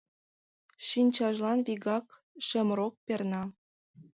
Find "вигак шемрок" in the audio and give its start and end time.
1.67-2.93